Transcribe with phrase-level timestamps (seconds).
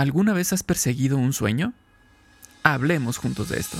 [0.00, 1.74] ¿Alguna vez has perseguido un sueño?
[2.62, 3.76] Hablemos juntos de esto.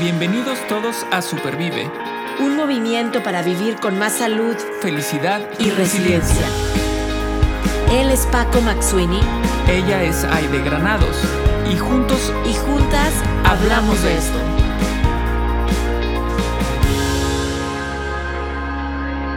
[0.00, 1.90] Bienvenidos todos a Supervive.
[2.40, 6.46] Un movimiento para vivir con más salud, felicidad y, resiliencia.
[7.90, 9.20] Él es Paco Maxuini.
[9.68, 11.18] Ella es Aide Granados.
[11.70, 13.12] Y juntos y juntas
[13.44, 14.38] hablamos de esto.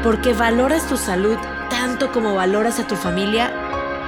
[0.02, 1.38] Porque valoras tu salud
[1.70, 3.65] tanto como valoras a tu familia,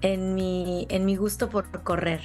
[0.00, 2.22] en mi, en mi gusto por correr.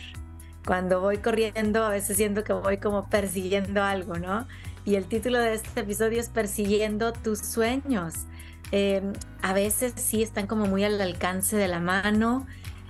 [0.66, 4.48] Cuando voy corriendo, a veces siento que voy como persiguiendo algo, ¿no?
[4.86, 8.14] Y el título de este episodio es Persiguiendo tus sueños.
[8.72, 12.48] Em, a veces sí están como muy al alcance de la mano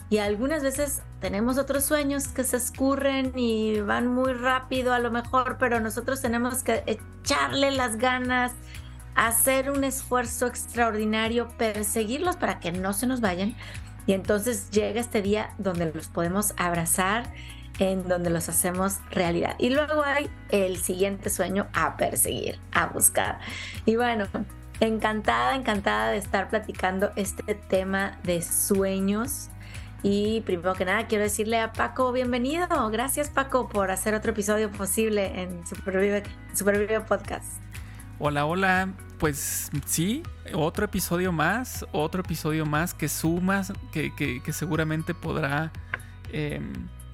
[0.10, 5.12] y algunas veces tenemos otros sueños que se escurren y van muy rápido a lo
[5.12, 8.54] mejor, pero nosotros tenemos que echarle las ganas,
[9.16, 13.56] hacer un esfuerzo extraordinario, perseguirlos para que no se nos vayan,
[14.06, 17.32] y entonces llega este día donde los podemos abrazar,
[17.80, 19.56] en donde los hacemos realidad.
[19.58, 23.40] Y luego hay el siguiente sueño a perseguir, a buscar.
[23.86, 24.28] Y bueno,
[24.80, 29.50] encantada, encantada de estar platicando este tema de sueños.
[30.04, 32.68] Y primero que nada, quiero decirle a Paco, bienvenido.
[32.92, 37.63] Gracias, Paco, por hacer otro episodio posible en Supervive, Supervive Podcast.
[38.20, 40.22] Hola, hola pues sí,
[40.54, 45.72] otro episodio más, otro episodio más que sumas, que, que, seguramente podrá
[46.34, 46.74] em,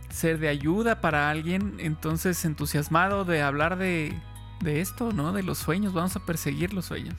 [0.09, 1.75] ser de ayuda para alguien.
[1.77, 4.19] Entonces, entusiasmado de hablar de,
[4.61, 5.33] de esto, ¿no?
[5.33, 7.13] De los sueños, vamos a perseguir los sueños.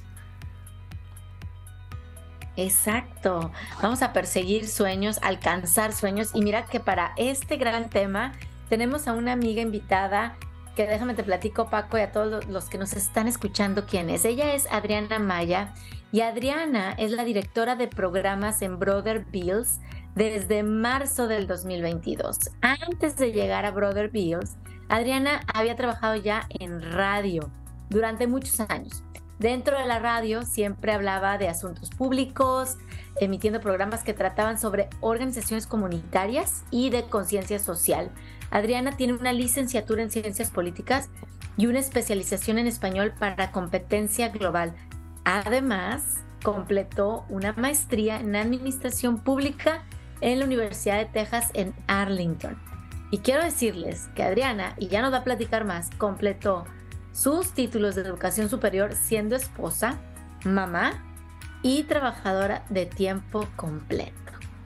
[2.56, 6.30] Exacto, vamos a perseguir sueños, alcanzar sueños.
[6.34, 8.32] Y mira que para este gran tema
[8.68, 10.34] tenemos a una amiga invitada
[10.86, 14.24] déjame te platico, Paco, y a todos los que nos están escuchando quién es.
[14.24, 15.74] Ella es Adriana Maya
[16.12, 19.80] y Adriana es la directora de programas en Brother Bills
[20.14, 22.38] desde marzo del 2022.
[22.60, 24.56] Antes de llegar a Brother Bills,
[24.88, 27.50] Adriana había trabajado ya en radio
[27.88, 29.04] durante muchos años.
[29.40, 32.76] Dentro de la radio siempre hablaba de asuntos públicos,
[33.22, 38.10] emitiendo programas que trataban sobre organizaciones comunitarias y de conciencia social.
[38.50, 41.08] Adriana tiene una licenciatura en ciencias políticas
[41.56, 44.74] y una especialización en español para competencia global.
[45.24, 49.84] Además, completó una maestría en administración pública
[50.20, 52.58] en la Universidad de Texas en Arlington.
[53.10, 56.66] Y quiero decirles que Adriana, y ya nos va a platicar más, completó
[57.12, 59.98] sus títulos de educación superior siendo esposa,
[60.44, 61.04] mamá
[61.62, 64.14] y trabajadora de tiempo completo.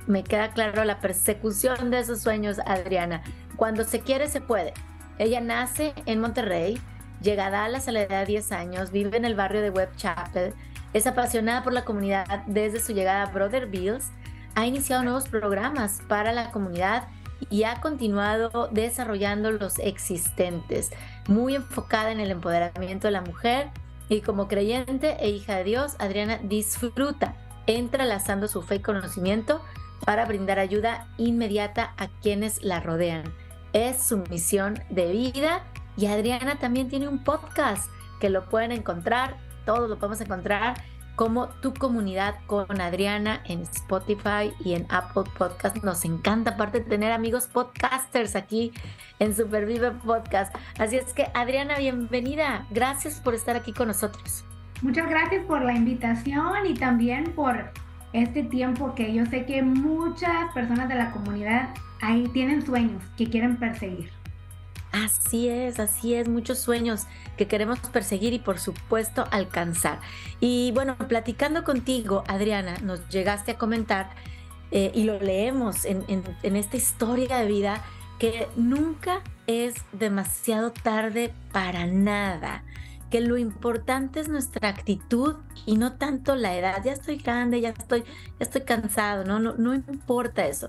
[0.06, 3.22] Me queda claro la persecución de esos sueños, Adriana.
[3.56, 4.74] Cuando se quiere, se puede.
[5.18, 6.80] Ella nace en Monterrey,
[7.22, 10.52] llega a a la edad de 10 años, vive en el barrio de Web Chapel,
[10.92, 14.10] es apasionada por la comunidad desde su llegada a Brother Bills,
[14.54, 17.08] ha iniciado nuevos programas para la comunidad
[17.50, 20.90] y ha continuado desarrollando los existentes,
[21.28, 23.70] muy enfocada en el empoderamiento de la mujer
[24.08, 29.62] y como creyente e hija de Dios, Adriana disfruta entrelazando su fe y conocimiento
[30.04, 33.24] para brindar ayuda inmediata a quienes la rodean.
[33.72, 35.64] Es su misión de vida
[35.96, 37.90] y Adriana también tiene un podcast
[38.20, 40.74] que lo pueden encontrar, todos lo podemos encontrar
[41.16, 45.76] como tu comunidad con Adriana en Spotify y en Apple Podcast.
[45.84, 48.72] Nos encanta aparte tener amigos podcasters aquí
[49.18, 50.54] en Supervive Podcast.
[50.78, 52.66] Así es que Adriana, bienvenida.
[52.70, 54.44] Gracias por estar aquí con nosotros.
[54.82, 57.72] Muchas gracias por la invitación y también por
[58.12, 61.70] este tiempo que yo sé que muchas personas de la comunidad
[62.00, 64.10] ahí tienen sueños que quieren perseguir.
[64.94, 69.98] Así es, así es, muchos sueños que queremos perseguir y por supuesto alcanzar.
[70.38, 74.10] Y bueno, platicando contigo, Adriana, nos llegaste a comentar
[74.70, 76.04] eh, y lo leemos en,
[76.44, 77.82] esta historia de vida
[78.20, 82.62] que nunca es demasiado tarde para nada
[83.10, 85.36] que lo importante es nuestra actitud
[85.66, 86.82] y no tanto la edad.
[86.84, 88.06] Ya estoy grande, ya estoy, ya
[88.40, 90.68] estoy cansado, no, no, no importa eso.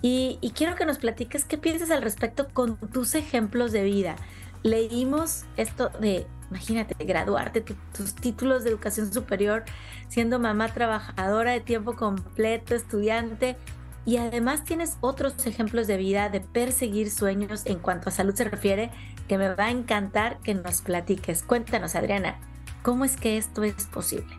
[0.00, 4.16] Y, quiero que nos platiques qué piensas al respecto con tus ejemplos de vida.
[4.62, 9.64] Leímos esto de, imagínate, graduarte, tus títulos de educación superior,
[10.08, 13.56] siendo mamá trabajadora de tiempo completo, estudiante,
[14.04, 18.44] y además tienes otros ejemplos de vida de perseguir sueños en cuanto a salud se
[18.44, 18.90] refiere
[19.28, 21.42] que me va a encantar que nos platiques.
[21.42, 22.38] Cuéntanos, Adriana,
[22.82, 24.34] ¿cómo es que esto es posible?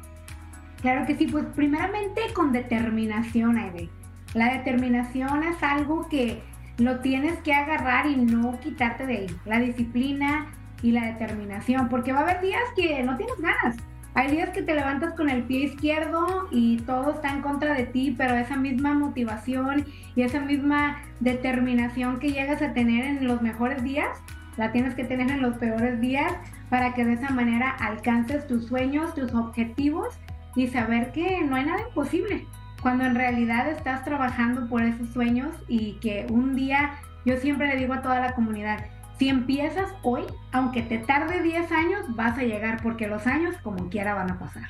[0.81, 3.89] Claro que sí, pues primeramente con determinación, Aide.
[4.33, 6.41] La determinación es algo que
[6.77, 9.27] lo tienes que agarrar y no quitarte de ahí.
[9.45, 10.47] La disciplina
[10.81, 13.75] y la determinación, porque va a haber días que no tienes ganas.
[14.13, 17.85] Hay días que te levantas con el pie izquierdo y todo está en contra de
[17.85, 19.85] ti, pero esa misma motivación
[20.15, 24.17] y esa misma determinación que llegas a tener en los mejores días,
[24.57, 26.33] la tienes que tener en los peores días
[26.69, 30.19] para que de esa manera alcances tus sueños, tus objetivos
[30.55, 32.45] y saber que no hay nada imposible
[32.81, 37.75] cuando en realidad estás trabajando por esos sueños y que un día, yo siempre le
[37.75, 38.85] digo a toda la comunidad,
[39.17, 40.23] si empiezas hoy,
[40.53, 44.39] aunque te tarde 10 años, vas a llegar porque los años como quiera van a
[44.39, 44.69] pasar.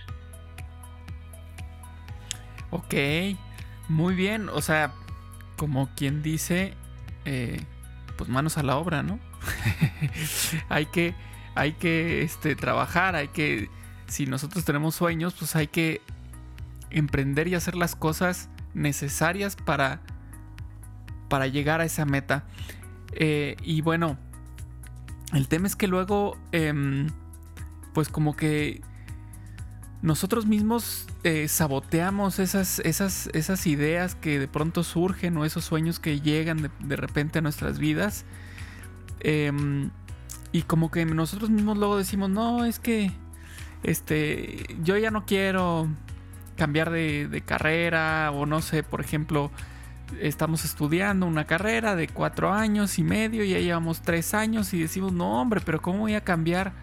[2.72, 2.96] Ok,
[3.88, 4.92] muy bien, o sea,
[5.56, 6.74] como quien dice,
[7.26, 7.62] eh,
[8.18, 9.20] pues manos a la obra, ¿no?
[10.70, 11.14] hay que,
[11.54, 13.70] hay que este, trabajar, hay que,
[14.08, 16.02] si nosotros tenemos sueños, pues hay que
[16.92, 20.02] emprender y hacer las cosas necesarias para,
[21.30, 22.44] para llegar a esa meta.
[23.14, 24.18] Eh, y bueno,
[25.34, 27.08] el tema es que luego, em,
[27.94, 28.82] pues como que
[30.02, 36.00] nosotros mismos eh, saboteamos esas, esas, esas ideas que de pronto surgen o esos sueños
[36.00, 38.26] que llegan de, repente a nuestras vidas.
[39.20, 39.92] Em,
[40.52, 43.12] y como que nosotros mismos luego decimos, no, es que
[43.84, 45.90] este, yo ya no quiero
[46.60, 49.50] cambiar de, carrera o no sé, por ejemplo,
[50.20, 54.80] estamos estudiando una carrera de cuatro años y medio y ya llevamos tres años y
[54.80, 56.74] decimos, no hombre, pero ¿cómo voy a cambiar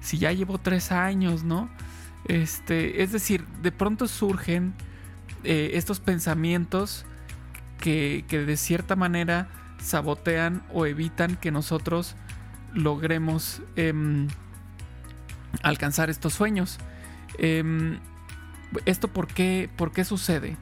[0.00, 1.70] si ya llevo tres años, no?
[2.26, 4.74] Este, es decir, de pronto surgen
[5.44, 7.06] eh, estos pensamientos
[7.78, 9.48] que, de cierta manera
[9.80, 12.16] sabotean o evitan que nosotros
[12.74, 14.26] logremos em,
[15.62, 16.78] alcanzar estos sueños.
[17.38, 18.00] Em,
[18.84, 20.56] ¿Esto por qué, por qué sucede?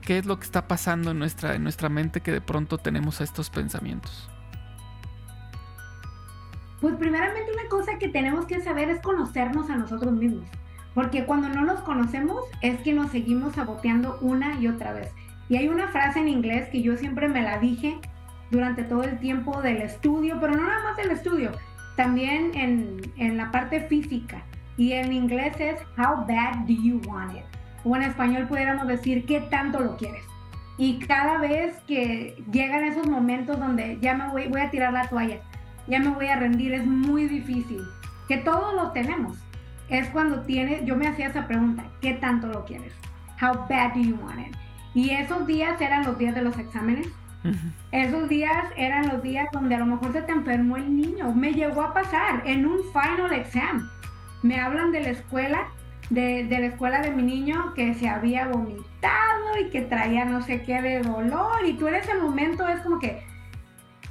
[0.00, 3.20] ¿Qué es lo que está pasando en nuestra, en nuestra mente que de pronto tenemos
[3.20, 4.28] estos pensamientos?
[6.80, 10.46] Pues primeramente una cosa que tenemos que saber es conocernos a nosotros mismos.
[10.94, 15.10] Porque cuando no nos conocemos es que nos seguimos saboteando una y otra vez.
[15.48, 17.98] Y hay una frase en inglés que yo siempre me la dije
[18.50, 21.52] durante todo el tiempo del estudio, pero no nada más del estudio,
[21.96, 24.42] también en, en la parte física.
[24.76, 27.44] Y en inglés es How bad do you want it?
[27.84, 30.24] O en español pudiéramos decir ¿qué tanto lo quieres?
[30.76, 35.08] Y cada vez que llegan esos momentos donde ya me voy, voy a tirar la
[35.08, 35.38] toalla,
[35.86, 37.82] ya me voy a rendir, es muy difícil.
[38.26, 39.38] Que todos lo tenemos.
[39.88, 42.92] Es cuando tienes, yo me hacía esa pregunta, ¿qué tanto lo quieres?
[43.40, 44.56] How bad do you want it?
[44.94, 47.08] Y esos días eran los días de los exámenes.
[47.92, 51.32] Esos días eran los días donde a lo mejor se te enfermó el niño.
[51.34, 53.90] Me llegó a pasar en un final exam
[54.44, 55.68] me hablan de la escuela,
[56.10, 60.60] de, la escuela de mi niño que se había vomitado y que traía no sé
[60.60, 63.24] qué de dolor y tú en ese momento es como que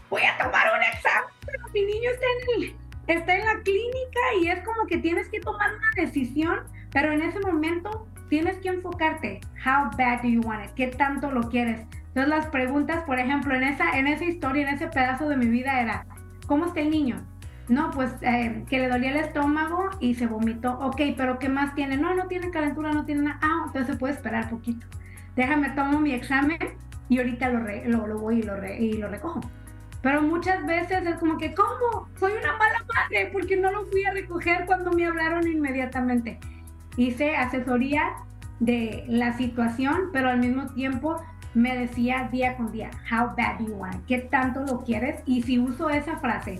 [0.10, 2.26] voy a tomar un examen, pero mi niño está
[2.58, 7.12] en, está en la clínica y es como que tienes que tomar una decisión, pero
[7.12, 9.40] en ese momento tienes que enfocarte.
[9.64, 10.72] How bad do you want it?
[10.72, 11.82] ¿Qué tanto lo quieres?
[12.08, 15.46] Entonces las preguntas, por ejemplo, en esa, en esa historia, en ese pedazo de mi
[15.46, 16.08] vida era,
[16.48, 17.24] ¿cómo está el niño?
[17.70, 20.78] No, pues eh, que le dolía el estómago y se vomitó.
[20.80, 21.96] Ok, pero ¿qué más tiene?
[21.98, 23.40] No, no tiene calentura, no tiene nada.
[23.42, 24.86] Ah, entonces se puede esperar poquito.
[25.36, 26.60] Déjame, tomo mi examen
[27.10, 29.42] y ahorita lo, lo, voy y lo, y lo recojo.
[30.02, 32.10] Pero muchas veces es como que, ¿cómo?
[32.20, 36.40] Soy una mala madre porque no lo fui a recoger cuando me hablaron inmediatamente.
[36.98, 38.12] Hice asesoría
[38.60, 43.74] de la situación, pero al mismo tiempo me decía día con día, how bad you
[43.74, 44.06] want?
[44.06, 45.22] ¿Qué tanto lo quieres?
[45.26, 46.60] Y si uso esa frase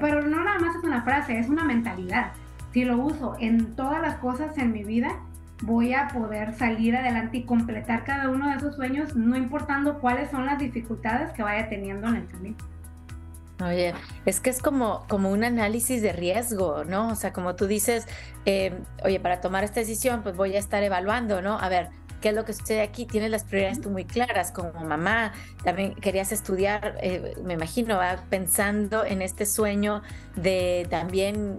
[0.00, 2.32] pero no nada más es una frase, es una mentalidad.
[2.72, 5.18] Si lo uso en todas las cosas en mi vida,
[5.62, 10.30] voy a poder salir adelante y completar cada uno de esos sueños, no importando cuáles
[10.30, 12.56] son las dificultades que vaya teniendo en el camino.
[13.62, 13.92] Oye,
[14.24, 17.08] es que es como, como un análisis de riesgo, ¿no?
[17.08, 18.06] O sea, como tú dices,
[18.46, 18.72] eh,
[19.04, 21.58] oye, para tomar esta decisión, pues voy a estar evaluando, ¿no?
[21.58, 24.72] A ver, qué es lo que sucede aquí, tienes las prioridades tú muy claras como
[24.84, 25.32] mamá,
[25.64, 27.98] también querías estudiar, eh, me imagino,
[28.28, 30.02] pensando en este sueño
[30.36, 31.58] de también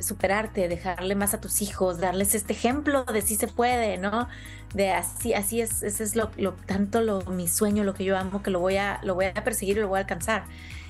[0.00, 4.28] superarte, dejarle más a tus hijos, darles este ejemplo de si se puede, ¿no?
[4.74, 8.16] De así, así es, ese es lo, lo tanto lo, mi sueño, lo que yo
[8.16, 10.44] amo, que lo voy a, lo voy a perseguir y lo voy a alcanzar.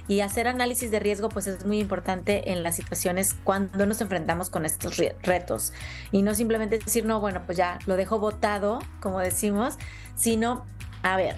[0.08, 4.50] Y hacer análisis de riesgo pues es muy importante en las situaciones cuando nos enfrentamos
[4.50, 5.72] con estos retos.
[6.12, 9.76] Y no simplemente decir, no, bueno, pues ya lo dejo votado, como decimos,
[10.14, 10.64] sino,
[11.02, 11.36] a ver,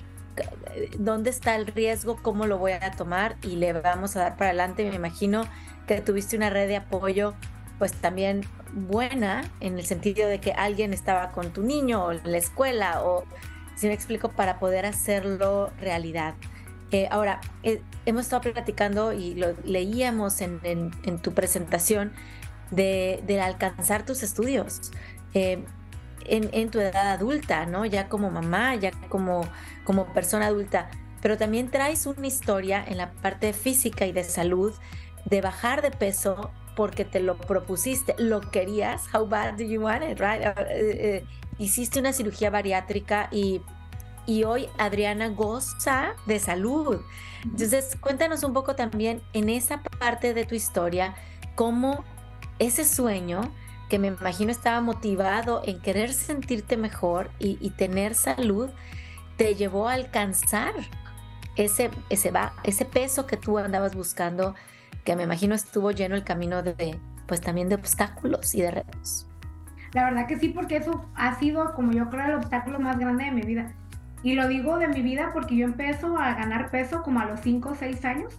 [0.99, 4.51] dónde está el riesgo, cómo lo voy a tomar y le vamos a dar para
[4.51, 4.89] adelante.
[4.89, 5.45] Me imagino
[5.87, 7.35] que tuviste una red de apoyo
[7.79, 12.21] pues también buena en el sentido de que alguien estaba con tu niño o en
[12.25, 13.25] la escuela o
[13.77, 16.35] si me explico para poder hacerlo realidad.
[16.91, 20.91] Eh, ahora, eh, hemos estado platicando y lo leíamos en,
[21.23, 22.13] tu presentación
[22.71, 24.91] de, alcanzar tus estudios.
[25.35, 25.65] Eh,
[26.25, 27.87] en, tu edad adulta, ¿no?
[27.87, 29.43] Ya como mamá, ya como,
[30.15, 30.91] persona adulta,
[31.23, 34.75] pero también traes una historia en la parte física y de salud
[35.25, 40.05] de bajar de peso porque te lo propusiste, lo querías, how bad do you want
[40.05, 41.25] it, right?
[41.59, 43.63] Hiciste una cirugía bariátrica y,
[44.29, 47.01] y hoy Adriana goza de salud.
[47.43, 51.15] Entonces, cuéntanos un poco también en esa parte de tu historia,
[51.55, 52.05] cómo
[52.59, 53.41] ese sueño
[53.89, 58.69] que me imagino estaba motivado en querer sentirte mejor y, tener salud,
[59.39, 60.75] te llevó a alcanzar
[61.57, 62.31] ese, ese,
[62.65, 64.55] ese peso que tú andabas buscando,
[65.05, 69.27] que me imagino estuvo lleno el camino de, pues también de obstáculos y de retos.
[69.95, 73.25] La verdad que sí, porque eso ha sido, como yo creo, el obstáculo más grande
[73.25, 73.73] de mi vida.
[74.23, 77.41] Y lo digo de mi vida porque yo empiezo a ganar peso como a los
[77.41, 78.39] 5 o 6 años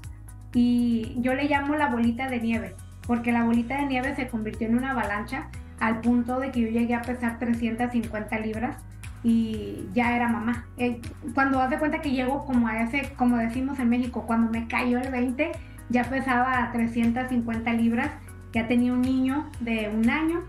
[0.53, 2.75] y yo le llamo la bolita de nieve
[3.09, 5.47] porque la bolita de nieve se convirtió en una avalancha
[5.79, 8.77] al punto de que yo llegué a pesar 350 libras
[9.23, 10.67] y ya era mamá.
[10.77, 11.01] Eh,
[11.33, 14.99] cuando hace cuenta que llego como a ese, como decimos en México, cuando me cayó
[14.99, 15.53] el 20,
[15.89, 18.11] ya pesaba 350 libras,
[18.53, 20.43] ya tenía un niño de un año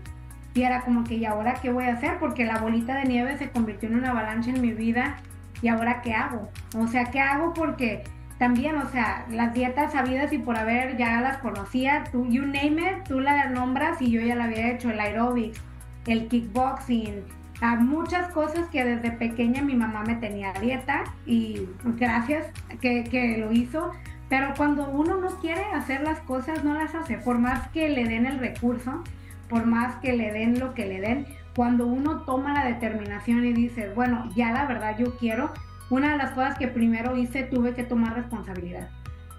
[0.53, 2.17] y era como que, ¿y ahora qué voy a hacer?
[2.19, 5.17] Porque la bolita de nieve se convirtió en una avalancha en mi vida
[5.61, 6.49] y ahora qué hago?
[6.77, 7.53] O sea, ¿qué hago?
[7.53, 8.03] Porque
[8.37, 12.81] también, o sea, las dietas sabidas y por haber ya las conocía, tú, you name
[12.81, 15.61] it, tú las nombras y yo ya la había hecho, el aerobics,
[16.07, 17.23] el kickboxing,
[17.61, 21.67] a muchas cosas que desde pequeña mi mamá me tenía dieta y
[21.97, 22.47] gracias
[22.81, 23.91] que, que lo hizo,
[24.27, 28.05] pero cuando uno no quiere hacer las cosas, no las hace, por más que le
[28.05, 29.03] den el recurso,
[29.51, 33.51] por más que le den lo que le den, cuando uno toma la determinación y
[33.51, 35.51] dice, bueno, ya la verdad yo quiero,
[35.89, 38.89] una de las cosas que primero hice, tuve que tomar responsabilidad.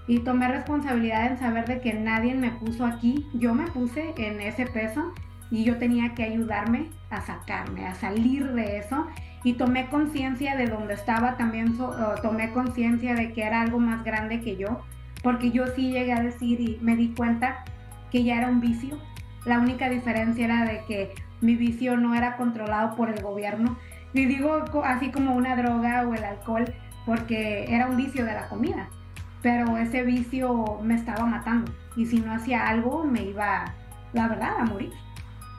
[0.06, 4.40] Y tomé responsabilidad en saber de que nadie me puso aquí, yo me puse en
[4.42, 5.14] ese peso
[5.50, 9.06] y yo tenía que ayudarme a sacarme, a salir de eso.
[9.44, 11.76] Y tomé conciencia de donde estaba, también
[12.20, 14.82] tomé conciencia de que era algo más grande que yo,
[15.22, 17.64] porque yo sí llegué a decir y me di cuenta
[18.10, 18.98] que ya era un vicio.
[19.44, 23.76] La única diferencia era de que mi vicio no era controlado por el gobierno,
[24.14, 26.72] y digo así como una droga o el alcohol,
[27.06, 28.88] porque era un vicio de la comida.
[29.40, 31.72] Pero ese vicio me estaba matando.
[31.96, 33.64] Y si no hacía algo, me iba,
[34.12, 34.92] la verdad, a morir.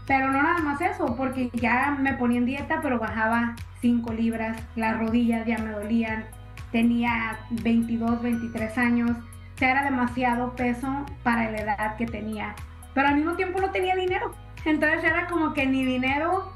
[0.07, 4.61] Pero no nada más eso, porque ya me ponía en dieta, pero bajaba 5 libras,
[4.75, 6.25] las rodillas ya me dolían,
[6.71, 12.55] tenía 22, 23 años, o sea, era demasiado peso para la edad que tenía.
[12.93, 14.33] Pero al mismo tiempo no tenía dinero.
[14.65, 16.53] Entonces era como que ni dinero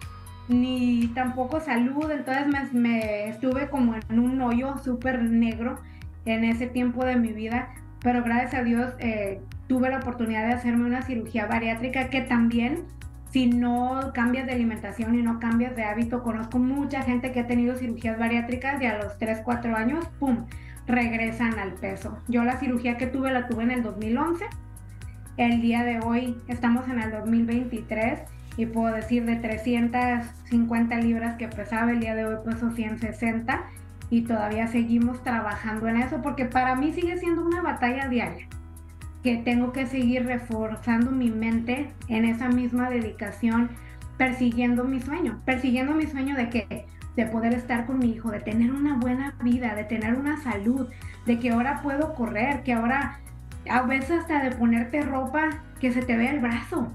[0.47, 5.79] ni tampoco salud, entonces me, estuve como en un hoyo súper negro
[6.25, 7.69] en ese tiempo de mi vida,
[8.01, 12.83] pero gracias a Dios eh, tuve la oportunidad de hacerme una cirugía bariátrica que también,
[13.29, 17.47] si no cambias de alimentación y no cambias de hábito, conozco mucha gente que ha
[17.47, 20.45] tenido cirugías bariátricas y a los 3, 4 años, ¡pum!,
[20.85, 22.17] regresan al peso.
[22.29, 24.45] Yo la cirugía que tuve la tuve en el 2011,
[25.37, 26.35] el día de hoy.
[26.47, 28.21] Estamos en el 2023
[28.57, 33.63] y puedo decir de 350 libras que pesaba, el día de hoy peso 160
[34.09, 38.47] y todavía seguimos trabajando en eso porque para mí sigue siendo una batalla diaria
[39.21, 43.69] que tengo que seguir reforzando mi mente en esa misma dedicación
[44.17, 48.39] persiguiendo mi sueño, persiguiendo mi sueño de que de poder estar con mi hijo, de
[48.39, 50.87] tener una buena vida, de tener una salud,
[51.25, 53.19] de que ahora puedo correr, que ahora
[53.69, 56.91] a veces hasta de ponerte ropa que se te vea el brazo,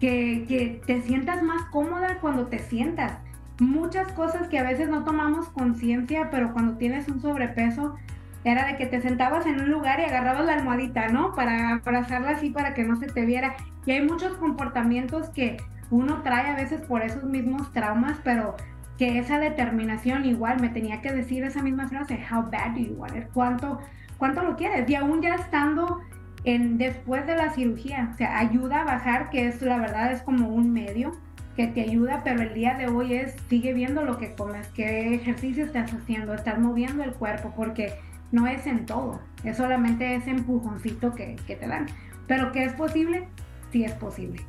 [0.00, 3.12] que, te sientas más cómoda cuando te sientas.
[3.58, 7.96] Muchas cosas que a veces no tomamos conciencia, pero cuando tienes un sobrepeso,
[8.42, 11.34] era de que te sentabas en un lugar y agarrabas la almohadita, ¿no?
[11.34, 13.54] Para abrazarla así para que no se te viera.
[13.86, 15.56] Y hay muchos comportamientos que
[15.90, 18.56] uno trae a veces por esos mismos traumas, pero
[18.98, 22.94] que esa determinación igual me tenía que decir esa misma frase, how bad do you
[22.94, 23.24] want it?
[23.32, 23.80] ¿Cuánto,
[24.18, 24.88] cuánto lo quieres?
[24.88, 26.00] Y aún ya estando
[26.44, 28.14] después de la cirugía.
[28.20, 31.12] O ayuda a bajar, que es la verdad es como un medio
[31.56, 35.14] que te ayuda, pero el día de hoy es, sigue viendo lo que comes, qué
[35.14, 37.94] ejercicio estás haciendo, estás moviendo el cuerpo, porque
[38.32, 41.86] no es en todo, es solamente ese empujoncito que, que te dan.
[42.26, 43.28] Pero que es posible,
[43.70, 44.42] sí es posible.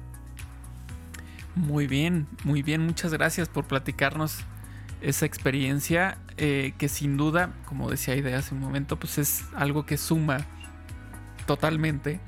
[1.55, 4.43] Muy bien, muy bien, muchas gracias por platicarnos
[5.01, 9.85] esa experiencia eh, que sin duda, como decía Idea hace un momento, pues es algo
[9.85, 10.45] que suma
[11.45, 12.19] totalmente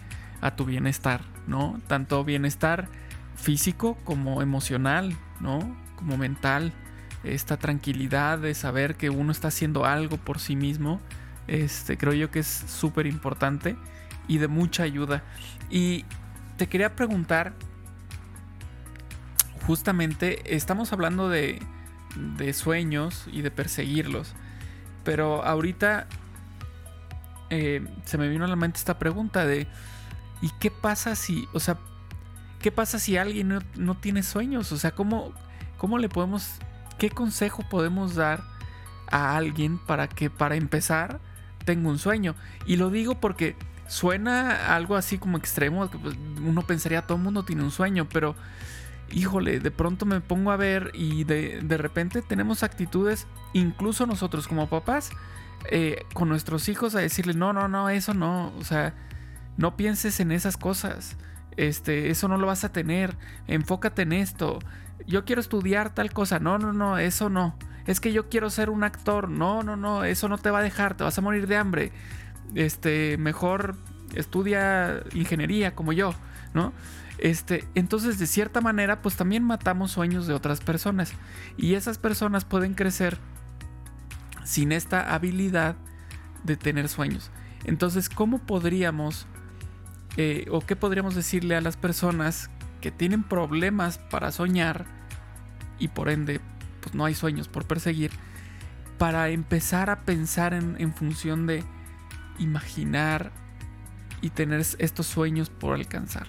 [0.41, 1.79] a tu bienestar, ¿no?
[1.88, 2.89] Tanto bienestar
[3.36, 5.77] físico como emocional, ¿no?
[5.95, 6.74] Como mental,
[7.24, 11.01] esta tranquilidad de saber que uno está haciendo algo por sí mismo,
[11.47, 13.75] este, creo yo que es súper importante
[14.27, 15.24] y de mucha ayuda.
[15.69, 16.05] Y
[16.57, 17.53] te quería preguntar,
[19.65, 21.59] justamente, estamos hablando de,
[22.38, 24.33] de sueños y de perseguirlos,
[25.03, 26.07] pero ahorita
[27.50, 29.68] eh, se me vino a la mente esta pregunta de,
[30.42, 31.77] ¿y qué pasa si, o sea,
[32.60, 34.72] qué pasa si alguien no, tiene sueños?
[34.72, 35.32] O sea, ¿cómo,
[35.77, 36.56] ¿cómo le podemos,
[36.98, 38.44] qué consejo podemos dar
[39.10, 41.20] a alguien para que para empezar
[41.66, 42.36] tenga un sueño?
[42.66, 43.56] Y lo digo porque
[43.88, 48.36] suena algo así como extremo, pues, uno pensaría todo el mundo tiene un sueño, pero
[49.12, 54.48] híjole, de pronto me pongo a ver y de, de repente tenemos actitudes, incluso nosotros
[54.48, 55.12] como papás,
[55.65, 58.93] eh, con nuestros hijos a decirles, no, no, no, eso no, o sea,
[59.57, 61.17] no pienses en esas cosas,
[61.57, 64.59] este, eso no lo vas a tener, enfócate en esto,
[65.05, 68.69] yo quiero estudiar tal cosa, no, no, no, eso no, es que yo quiero ser
[68.69, 71.47] un actor, no, no, no, eso no te va a dejar, te vas a morir
[71.47, 71.91] de hambre,
[72.55, 73.75] este, mejor
[74.15, 76.13] estudia ingeniería como yo,
[76.53, 76.73] ¿no?
[77.17, 81.13] Este, entonces de cierta manera pues también matamos sueños de otras personas
[81.57, 83.17] y esas personas pueden crecer
[84.48, 85.75] sin esta habilidad
[86.46, 87.32] de tener sueños.
[87.66, 89.27] Entonces, ¿cómo podríamos
[90.16, 92.50] eh, o qué podríamos decirle a las personas
[92.80, 94.86] que tienen problemas para soñar
[95.80, 96.39] y por ende
[96.82, 98.12] pues no hay sueños por perseguir
[98.98, 101.63] para empezar a pensar en, en función de
[102.39, 103.34] imaginar
[104.22, 106.27] y tener estos sueños por alcanzar?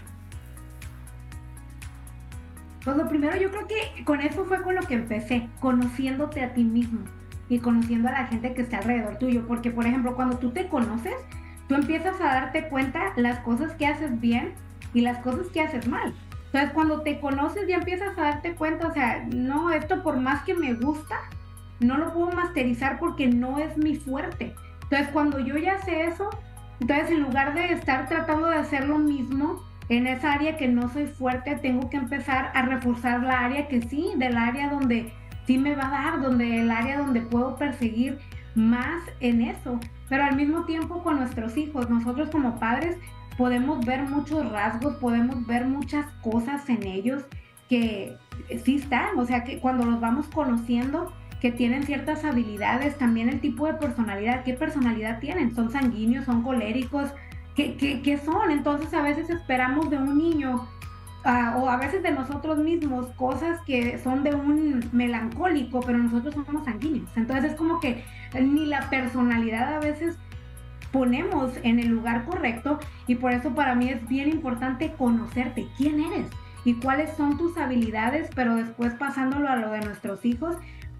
[2.84, 6.52] Pues lo primero yo creo que con eso fue con lo que empecé, conociéndote a
[6.52, 7.17] ti mismo
[7.48, 9.46] y conociendo a la gente que está alrededor tuyo.
[9.46, 11.14] Porque, por ejemplo, cuando tú te conoces,
[11.68, 14.54] tú empiezas a darte cuenta las cosas que haces bien
[14.94, 16.14] y las cosas que haces mal.
[16.46, 20.42] Entonces, cuando te conoces, ya empiezas a darte cuenta, o sea, no, esto por más
[20.44, 21.16] que me gusta,
[21.80, 24.54] no lo puedo masterizar porque no es mi fuerte.
[24.84, 26.30] Entonces, cuando yo ya sé eso,
[26.80, 30.88] entonces en lugar de estar tratando de hacer lo mismo en esa área que no
[30.88, 35.12] soy fuerte, tengo que empezar a reforzar la área que sí, del área donde
[35.48, 38.18] sí me va a dar, donde el área donde puedo perseguir
[38.54, 39.80] más en eso.
[40.10, 42.98] Pero al mismo tiempo con nuestros hijos, nosotros como padres
[43.38, 47.24] podemos ver muchos rasgos, podemos ver muchas cosas en ellos
[47.66, 48.14] que
[48.62, 53.40] sí están, o sea que cuando los vamos conociendo, que tienen ciertas habilidades, también el
[53.40, 57.10] tipo de personalidad, qué personalidad tienen, son sanguíneos, son coléricos,
[57.54, 58.50] ¿qué, qué, qué son?
[58.50, 60.68] Entonces a veces esperamos de un niño
[61.24, 66.64] o a veces de nosotros mismos cosas que son de un melancólico, pero nosotros somos
[66.64, 67.10] sanguíneos.
[67.16, 68.04] Entonces es como que
[68.40, 70.16] ni la personalidad a veces
[70.92, 76.00] ponemos en el lugar correcto y por eso para mí es bien importante conocerte, quién
[76.00, 76.26] eres
[76.64, 80.56] y cuáles son tus habilidades, pero después pasándolo a lo de nuestros hijos,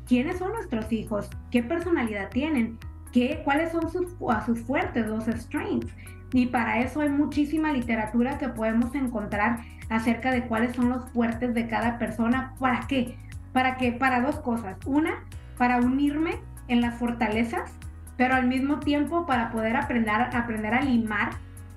[0.07, 2.79] quiénes son nuestros hijos, qué personalidad tienen,
[3.13, 5.91] ¿Qué, cuáles son sus, sus fuertes, los strengths.
[6.33, 11.55] Y para eso hay muchísima literatura que podemos encontrar acerca de cuáles son los fuertes
[11.55, 12.55] de cada persona.
[12.59, 13.17] ¿Para qué?
[13.53, 14.77] Para que para dos cosas.
[14.87, 15.25] Una,
[15.57, 16.37] para unirme
[16.69, 17.73] en las fortalezas,
[18.17, 21.31] pero al mismo tiempo para poder aprender, aprender a limar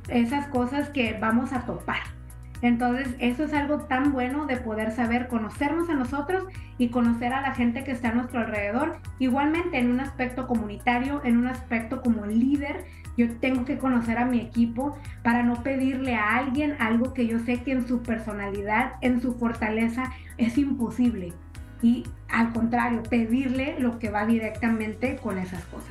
[0.10, 2.02] esas cosas que vamos a topar.
[2.62, 6.44] Entonces, eso es algo tan bueno de poder saber conocernos a nosotros
[6.78, 9.00] y conocer a la gente que está a nuestro alrededor.
[9.18, 12.86] Igualmente en un aspecto comunitario, en un aspecto como líder,
[13.18, 17.40] yo tengo que conocer a mi equipo para no pedirle a alguien algo que yo
[17.40, 21.34] sé que en su personalidad, en su fortaleza, es imposible.
[21.82, 25.90] Y al contrario, pedirle lo que va directamente con esas cosas.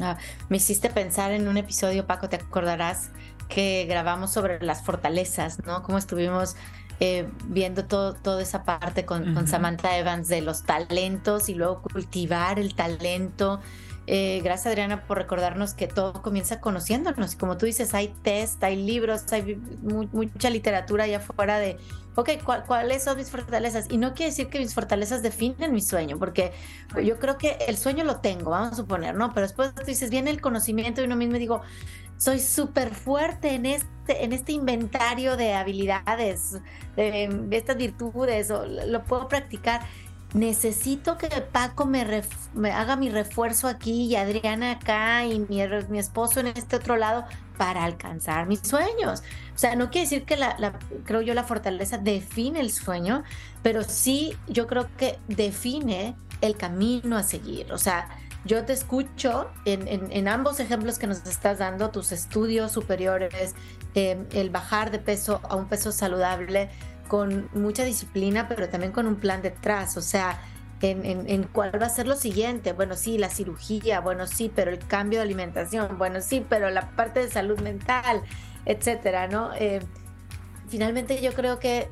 [0.00, 3.10] Ah, me hiciste pensar en un episodio, Paco, te acordarás
[3.48, 5.82] que grabamos sobre las fortalezas, ¿no?
[5.82, 6.56] Cómo estuvimos
[7.00, 11.82] eh, viendo todo, toda esa parte con, con, Samantha Evans de los talentos y luego
[11.82, 13.60] cultivar el talento
[14.06, 17.34] eh, gracias Adriana por recordarnos que todo comienza conociéndonos.
[17.34, 21.76] Como tú dices, hay test, hay libros, hay mucha literatura allá afuera de,
[22.14, 22.30] ok,
[22.66, 23.86] ¿cuáles son mis fortalezas?
[23.90, 26.52] Y no quiere decir que mis fortalezas definen mi sueño, porque
[27.02, 29.32] yo creo que el sueño lo tengo, vamos a suponer, ¿no?
[29.34, 31.62] Pero después tú dices, viene el conocimiento y uno mismo digo,
[32.16, 36.58] soy súper fuerte en este, en este inventario de habilidades,
[36.94, 39.82] de, de estas virtudes, o lo puedo practicar
[40.36, 42.02] necesito que Paco me,
[42.70, 47.24] haga mi refuerzo aquí y Adriana acá y mi, mi, esposo en este otro lado
[47.56, 49.22] para alcanzar mis sueños.
[49.54, 53.24] O sea, no quiere decir que la, creo yo la fortaleza define el sueño,
[53.62, 57.72] pero sí yo creo que define el camino a seguir.
[57.72, 58.08] O sea,
[58.44, 63.54] yo te escucho en, ambos ejemplos que nos estás dando, tus estudios superiores,
[63.94, 66.68] em, el bajar de peso a un peso saludable,
[67.08, 69.96] con mucha disciplina, pero también con un plan detrás.
[69.96, 70.38] O sea,
[70.82, 72.72] en, cuál va a ser lo siguiente.
[72.72, 76.90] Bueno, sí, la cirugía, bueno, sí, pero el cambio de alimentación, bueno, sí, pero la
[76.90, 78.22] parte de salud mental,
[78.64, 79.52] etcétera, ¿no?
[79.54, 79.80] Eh,
[80.68, 81.88] finalmente yo creo que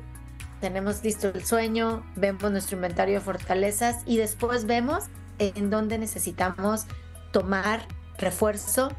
[0.61, 5.05] tenemos listo el sueño, vemos nuestro inventario de fortalezas y después vemos
[5.39, 6.85] en dónde necesitamos
[7.31, 8.89] tomar refuerzo,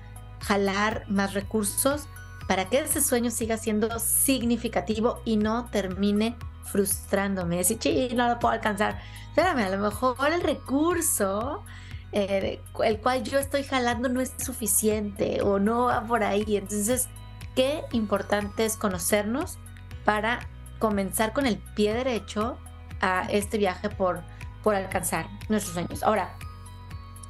[0.40, 2.08] jalar más recursos
[2.46, 7.56] para que ese sueño siga siendo significativo y no termine frustrándome.
[7.56, 9.00] Decir, sí, no lo puedo alcanzar.
[9.28, 11.64] Espérame, a lo mejor el recurso
[12.12, 16.56] eh, el cual yo estoy jalando no es suficiente o no va por ahí.
[16.56, 17.08] Entonces,
[17.54, 19.58] qué importante es conocernos
[20.04, 20.40] para
[20.78, 22.58] comenzar con el pie derecho
[23.00, 24.22] a este viaje por,
[24.62, 26.02] por alcanzar nuestros sueños.
[26.02, 26.35] Ahora,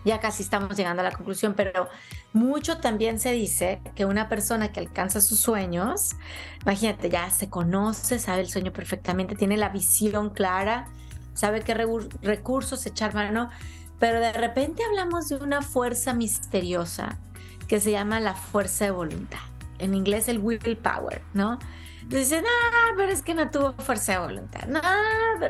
[0.06, 1.88] ya casi estamos llegando a la conclusión, pero
[2.32, 6.16] mucho también se dice que una persona que alcanza sus sueños,
[6.62, 10.86] imagínate, ya se conoce, sabe el sueño perfectamente, tiene la visión clara,
[11.34, 13.50] sabe qué recursos echar mano,
[13.98, 17.18] pero de repente hablamos de una fuerza misteriosa
[17.66, 19.40] que se llama la fuerza de voluntad.
[19.78, 21.58] En inglés el willpower, ¿no?
[22.06, 24.66] Dicen, ah, pero es que no tuvo fuerza de voluntad.
[24.68, 24.80] No,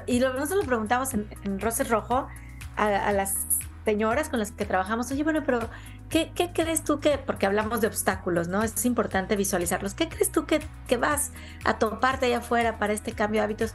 [0.06, 2.28] y nosotros lo preguntamos en, en Rojo
[2.76, 3.46] a, las
[3.86, 5.70] señoras con las que trabajamos, oye, bueno, pero
[6.10, 8.64] ¿qué, crees tú que, porque hablamos de obstáculos, ¿no?
[8.64, 9.94] Es importante visualizarlos.
[9.94, 11.30] ¿Qué crees tú que, que vas
[11.64, 13.74] a toparte allá afuera para este cambio de hábitos?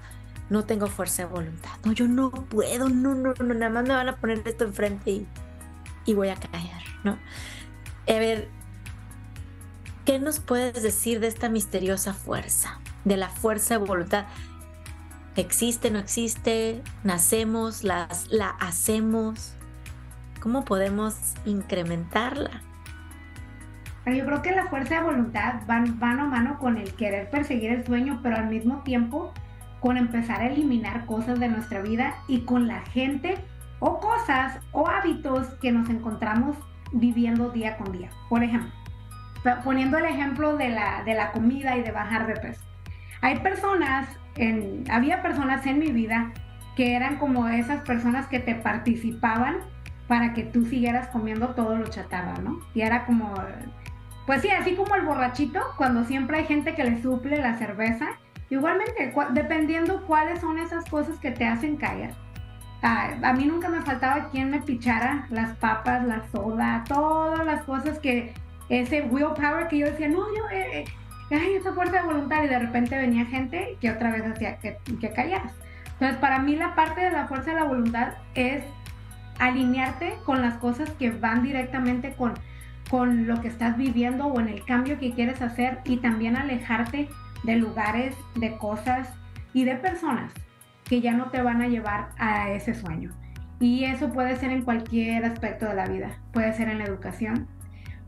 [0.49, 1.69] No tengo fuerza de voluntad.
[1.85, 5.25] No, yo no puedo, no, no, no, nada más me van a poner esto enfrente
[6.05, 7.11] y, voy a caer, ¿no?
[7.11, 8.49] A ver,
[10.03, 12.81] ¿qué nos puedes decir de esta misteriosa fuerza?
[13.05, 14.25] De la fuerza de voluntad.
[15.37, 16.83] ¿Existe, no existe?
[17.05, 17.85] ¿Nacemos?
[17.85, 18.09] ¿La
[18.59, 19.55] hacemos?
[20.41, 22.49] ¿Cómo podemos incrementarla?
[24.07, 27.71] Yo creo que la fuerza de voluntad van mano a mano con el querer perseguir
[27.71, 29.31] el sueño, pero al mismo tiempo
[29.79, 33.35] con empezar a eliminar cosas de nuestra vida y con la gente
[33.77, 36.57] o cosas o hábitos que nos encontramos
[36.91, 38.09] viviendo día con día.
[38.27, 38.71] Por ejemplo,
[39.63, 42.61] poniendo el ejemplo de la, de la comida y de bajar de peso.
[43.21, 46.31] Hay personas, en, había personas en mi vida
[46.75, 49.57] que eran como esas personas que te participaban
[50.11, 52.59] para que tú siguieras comiendo todo lo chatarra, ¿no?
[52.73, 53.33] Y era como,
[54.25, 58.19] pues sí, así como el borrachito, cuando siempre hay gente que le suple la cerveza,
[58.49, 62.13] igualmente, dependiendo cuáles son esas cosas que te hacen caer.
[62.81, 67.97] a mí nunca me faltaba quien me pichara las papas, la soda, todas las cosas
[67.99, 68.33] que
[68.67, 70.83] ese willpower que yo decía, no, yo, eh,
[71.29, 74.57] eh, ay, esa fuerza de voluntad y de repente venía gente que otra vez hacía
[74.57, 75.53] que, que callaras.
[75.93, 78.65] Entonces, para mí la parte de la fuerza de la voluntad es
[79.41, 82.33] alinearte con las cosas que van directamente con,
[82.89, 87.09] con lo que estás viviendo o en el cambio que quieres hacer y también alejarte
[87.43, 89.09] de lugares, de cosas
[89.53, 90.31] y de personas
[90.85, 93.11] que ya no te van a llevar a ese sueño.
[93.59, 96.19] Y eso puede ser en cualquier aspecto de la vida.
[96.33, 97.47] Puede ser en la educación,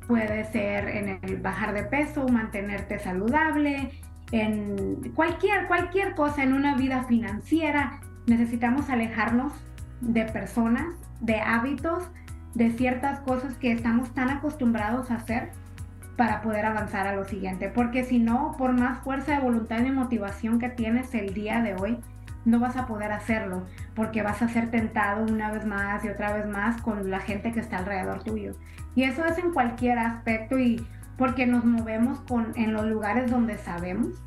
[0.08, 3.92] puede ser en el bajar de peso, mantenerte saludable,
[4.32, 8.02] en cualquier, cualquier cosa, en una vida financiera.
[8.28, 9.54] Necesitamos alejarnos
[10.02, 10.94] de personas
[11.24, 12.04] de hábitos,
[12.54, 15.52] de ciertas cosas que estamos tan acostumbrados a hacer
[16.18, 17.70] para poder avanzar a lo siguiente.
[17.70, 21.74] Porque si no, por más fuerza de voluntad y motivación que tienes el día de
[21.74, 21.98] hoy,
[22.46, 26.34] no vas a poder hacerlo porque vas a ser tentado una vez más y otra
[26.34, 28.52] vez más con la gente que está alrededor tuyo.
[28.96, 30.86] Y eso es en cualquier aspecto y
[31.18, 34.22] porque nos movemos con, en los lugares donde sabemos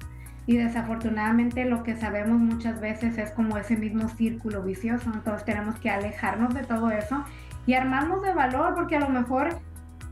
[0.47, 5.77] y desafortunadamente lo que sabemos muchas veces es como ese mismo círculo vicioso, entonces tenemos
[5.81, 7.25] que alejarnos de todo eso
[7.67, 9.59] y armarnos de valor porque a lo mejor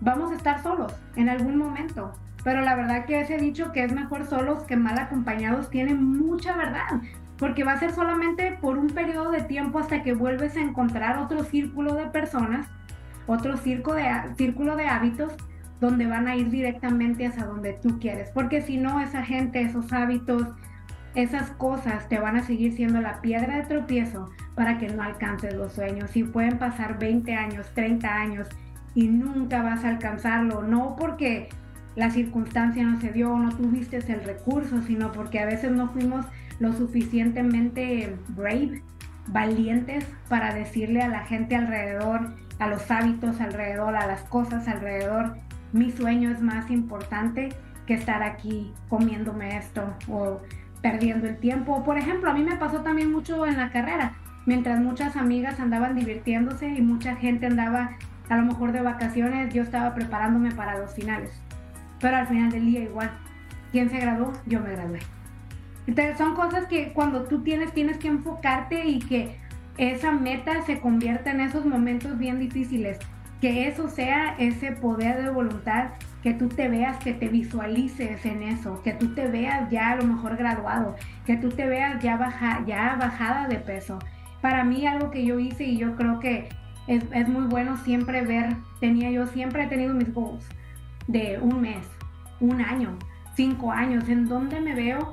[0.00, 2.12] vamos a estar solos en algún momento.
[2.42, 6.54] Pero la verdad que ese dicho que es mejor solos que mal acompañados tiene mucha
[6.56, 7.00] verdad,
[7.38, 11.18] porque va a ser solamente por un periodo de tiempo hasta que vuelves a encontrar
[11.18, 12.66] otro círculo de personas,
[13.26, 15.32] otro círculo de, círculo de hábitos
[15.84, 18.30] donde van a ir directamente hacia donde tú quieres.
[18.30, 20.48] Porque si no, esa gente, esos hábitos,
[21.14, 25.54] esas cosas te van a seguir siendo la piedra de tropiezo para que no alcances
[25.54, 26.16] los sueños.
[26.16, 28.48] Y pueden pasar 20 años, 30 años
[28.94, 30.62] y nunca vas a alcanzarlo.
[30.62, 31.48] No porque
[31.96, 35.90] la circunstancia no se dio o no tuviste el recurso, sino porque a veces no
[35.90, 36.26] fuimos
[36.58, 38.82] lo suficientemente brave
[39.26, 45.36] valientes para decirle a la gente alrededor, a los hábitos alrededor, a las cosas alrededor,
[45.74, 47.48] mi sueño es más importante
[47.84, 50.40] que estar aquí comiéndome esto o
[50.80, 51.82] perdiendo el tiempo.
[51.82, 54.14] Por ejemplo, a mí me pasó también mucho en la carrera,
[54.46, 57.96] mientras muchas amigas andaban divirtiéndose y mucha gente andaba
[58.28, 61.32] a lo mejor de vacaciones, yo estaba preparándome para los finales.
[62.00, 63.10] Pero al final del día igual,
[63.72, 64.32] ¿quién se graduó?
[64.46, 65.00] Yo me gradué.
[65.88, 69.36] Entonces son cosas que cuando tú tienes, tienes que enfocarte y que
[69.76, 73.00] esa meta se convierta en esos momentos bien difíciles.
[73.40, 75.90] Que eso sea ese poder de voluntad,
[76.22, 79.96] que tú te veas, que te visualices en eso, que tú te veas ya a
[79.96, 83.98] lo mejor graduado, que tú te veas ya, baja, ya bajada de peso.
[84.40, 86.48] Para mí algo que yo hice y yo creo que
[86.86, 90.48] es, es muy bueno siempre ver, tenía yo siempre he tenido mis goals
[91.06, 91.86] de un mes,
[92.40, 92.96] un año,
[93.34, 95.12] cinco años, en dónde me veo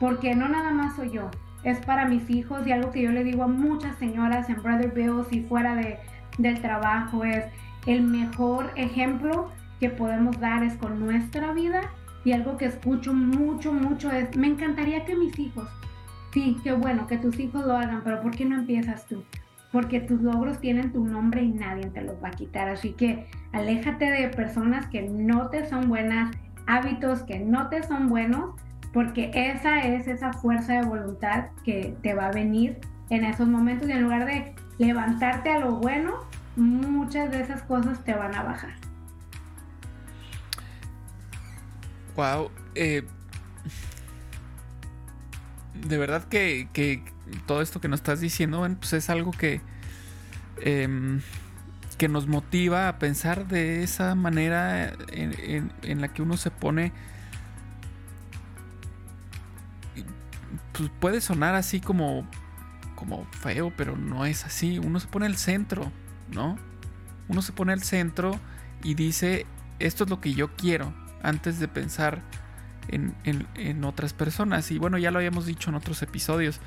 [0.00, 1.30] porque no nada más soy yo,
[1.64, 4.92] es para mis hijos y algo que yo le digo a muchas señoras en Brother
[4.92, 5.98] Bills y fuera de,
[6.38, 7.44] del trabajo es
[7.86, 11.82] el mejor ejemplo que podemos dar es con nuestra vida
[12.24, 15.68] y algo que escucho mucho, mucho es, me encantaría que mis hijos,
[16.32, 19.22] sí, qué bueno que tus hijos lo hagan, pero ¿por qué no empiezas tú?
[19.70, 22.68] Porque tus logros tienen tu nombre y nadie te los va a quitar.
[22.68, 26.34] Así que aléjate de personas que no te son buenas,
[26.66, 28.54] hábitos que no te son buenos
[28.92, 32.78] porque esa es esa fuerza de voluntad que te va a venir
[33.10, 36.14] en esos momentos y en lugar de levantarte a lo bueno,
[36.56, 38.74] muchas de esas cosas te van a bajar.
[42.16, 43.04] Wow, eh,
[45.74, 47.02] de verdad que,
[47.46, 49.60] todo esto que nos estás diciendo, pues es algo que,
[50.62, 51.20] em,
[51.98, 56.92] que nos motiva a pensar de esa manera en la que uno se pone
[60.76, 62.26] pues puede sonar así como,
[63.06, 64.78] como feo, pero no es así.
[64.78, 65.92] Uno se pone al centro,
[66.32, 66.58] ¿no?
[67.28, 68.38] Uno se pone al centro
[68.82, 69.46] y dice,
[69.78, 70.92] esto es lo que yo quiero,
[71.22, 72.22] antes de pensar
[72.88, 74.70] en, en, otras personas.
[74.70, 76.60] Y bueno, ya lo habíamos dicho en otros episodios,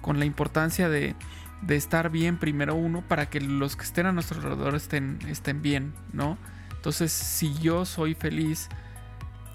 [0.00, 1.14] con la importancia de,
[1.62, 5.62] de, estar bien primero uno para que los que estén a nuestro alrededor estén, estén
[5.62, 6.38] bien, ¿no?
[6.74, 8.68] Entonces, si yo soy feliz,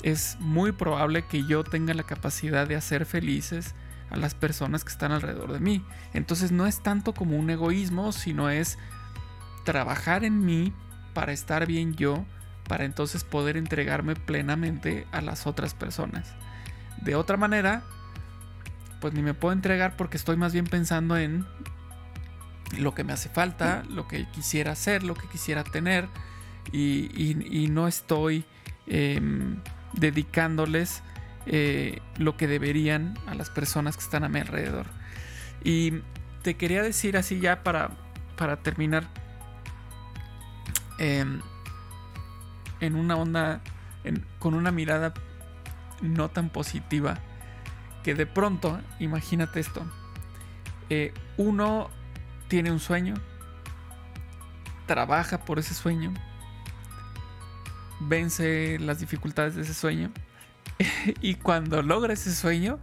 [0.04, 3.76] es muy probable que yo tenga la capacidad de hacer felices
[4.10, 5.86] a las personas que están alrededor de mí.
[6.14, 8.78] Entonces no es tanto como un egoísmo, sino es
[9.64, 10.74] trabajar en mí
[11.14, 12.26] para estar bien yo,
[12.68, 16.34] para entonces poder entregarme plenamente a las otras personas.
[17.02, 17.84] De otra manera,
[19.00, 21.46] pues ni me puedo entregar porque estoy más bien pensando en
[22.78, 26.08] lo que me hace falta, lo que quisiera hacer, lo que quisiera tener,
[26.72, 28.46] y, no estoy
[28.86, 29.58] em,
[29.94, 31.02] dedicándoles
[31.52, 34.86] eh, lo que deberían a las personas que están a mi alrededor.
[35.64, 36.04] Y
[36.44, 37.90] te quería decir así ya para,
[38.38, 39.08] para terminar,
[41.00, 41.42] em,
[42.80, 43.62] en una onda,
[44.38, 45.12] con una mirada
[46.04, 47.18] no tan positiva,
[48.04, 49.84] que de pronto, imagínate esto,
[50.92, 51.90] eh, uno
[52.48, 53.16] tiene un sueño,
[54.86, 56.14] trabaja por ese sueño,
[58.02, 60.12] vence las dificultades de ese sueño,
[61.22, 62.80] y cuando logra ese sueño,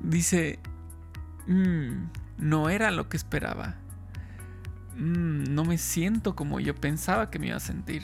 [0.00, 0.58] dice,
[1.46, 3.76] mm, no era lo que esperaba.
[4.96, 8.02] Mm, no me siento como yo pensaba que me iba a sentir.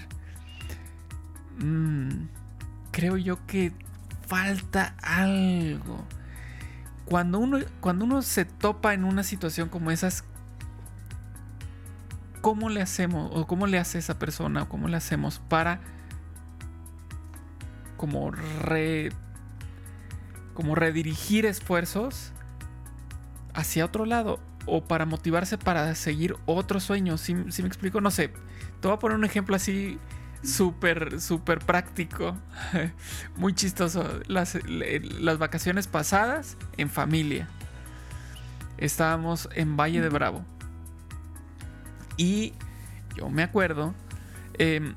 [1.59, 2.27] Mm,
[2.91, 3.73] creo yo que
[4.27, 6.05] falta algo.
[7.05, 10.25] Cuando uno, cuando uno se topa en una situación como esas,
[12.41, 15.81] ¿cómo le hacemos o cómo le hace esa persona o cómo le hacemos para
[17.97, 19.11] como re
[20.55, 22.33] como redirigir esfuerzos
[23.55, 27.19] hacia otro lado o para motivarse para seguir otro sueño.
[27.19, 28.29] Si, me explico, no sé.
[28.81, 29.99] Te voy a poner un ejemplo así
[30.43, 32.37] súper, súper práctico.
[33.37, 34.21] Muy chistoso.
[34.27, 37.49] Las, las, vacaciones pasadas en familia.
[38.79, 40.45] Estábamos en Valle de Bravo.
[42.17, 42.55] Y
[43.17, 43.95] yo me acuerdo
[44.55, 44.95] em,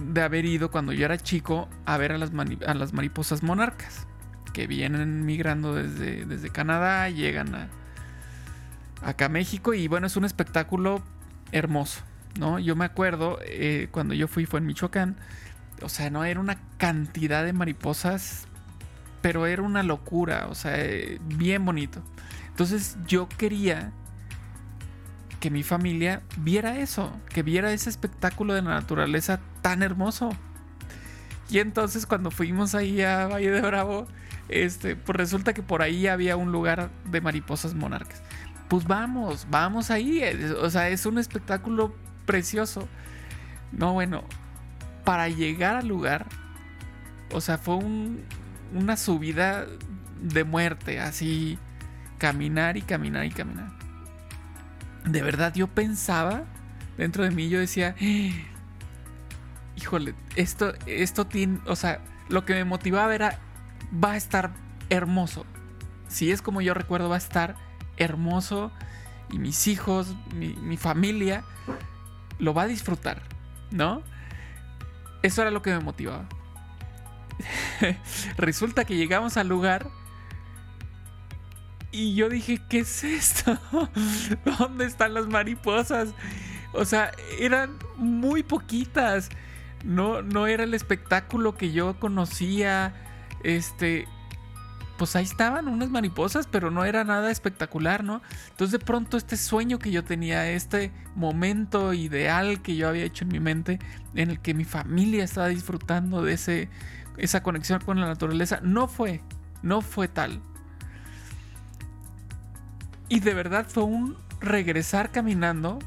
[0.00, 2.30] de haber ido cuando yo era chico a ver a las,
[2.66, 4.06] a las mariposas monarcas,
[4.52, 7.68] que vienen migrando desde, desde Canadá, llegan a,
[9.02, 11.02] acá a México y bueno, es un espectáculo
[11.52, 12.00] hermoso,
[12.38, 12.58] ¿no?
[12.58, 15.16] Yo me acuerdo, eh, cuando yo fui fue en Michoacán,
[15.82, 18.46] o sea, no era una cantidad de mariposas,
[19.22, 22.02] pero era una locura, o sea, eh, bien bonito.
[22.48, 23.92] Entonces yo quería
[25.40, 30.30] que mi familia viera eso, que viera ese espectáculo de la naturaleza tan hermoso.
[31.48, 34.06] Y entonces cuando fuimos ahí a Valle de Bravo,
[34.48, 38.22] este, pues resulta que por ahí había un lugar de mariposas monarcas.
[38.68, 40.22] pues vamos, vamos ahí.
[40.60, 41.94] O sea, es un espectáculo
[42.26, 42.86] precioso.
[43.72, 44.22] No, bueno,
[45.04, 46.26] para llegar al lugar,
[47.32, 47.78] o sea, fue
[48.72, 49.66] una subida
[50.20, 51.58] de muerte, así,
[52.18, 53.79] caminar y caminar y caminar.
[55.04, 56.44] De verdad, yo pensaba
[56.96, 57.94] dentro de mí, yo decía,
[59.76, 63.38] híjole, esto, esto tiene, o sea, lo que me motivaba era,
[63.92, 64.52] va a estar
[64.90, 65.46] hermoso.
[66.08, 67.56] Si es como yo recuerdo, va a estar
[67.96, 68.72] hermoso
[69.30, 71.44] y mis hijos, mi, familia,
[72.38, 73.22] lo va a disfrutar,
[73.70, 74.02] ¿no?
[75.22, 76.26] Eso era lo que me motivaba.
[78.36, 79.88] Resulta que llegamos al lugar
[81.92, 83.58] y yo dije, ¿qué es esto?
[84.58, 86.14] ¿Dónde están las mariposas?
[86.72, 89.28] O sea, eran muy poquitas.
[89.84, 92.94] No, no era el espectáculo que yo conocía.
[93.42, 94.06] Este.
[94.98, 98.20] Pues ahí estaban unas mariposas, pero no era nada espectacular, ¿no?
[98.50, 103.24] Entonces de pronto este sueño que yo tenía, este momento ideal que yo había hecho
[103.24, 103.78] en mi mente,
[104.14, 106.68] en el que mi familia estaba disfrutando de ese,
[107.16, 109.22] esa conexión con la naturaleza, no fue,
[109.62, 110.42] no fue tal.
[113.10, 115.80] Y de verdad fue un regresar caminando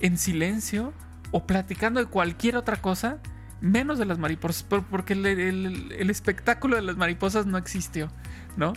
[0.00, 0.94] en silencio
[1.32, 3.18] o platicando de cualquier otra cosa,
[3.60, 8.08] menos de las mariposas, porque el, espectáculo de las mariposas no existió,
[8.56, 8.72] ¿no?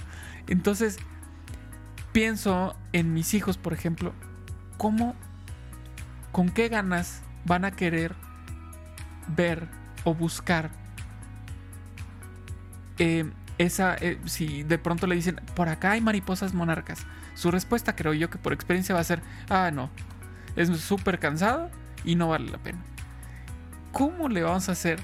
[0.48, 0.98] Entonces,
[2.13, 4.12] pienso en mis hijos, por ejemplo,
[4.78, 5.16] ¿cómo,
[6.32, 8.16] con qué ganas van a querer
[9.36, 9.68] ver
[10.04, 10.72] o buscar
[12.98, 17.06] eh, esa, eh, si de pronto le dicen, por acá hay mariposas monarcas,
[17.38, 19.91] su respuesta creo yo que por experiencia va a ser, ah, no,
[20.56, 21.69] es súper cansado
[22.04, 22.80] y no vale la pena.
[23.91, 25.00] ¿Cómo le vamos a hacer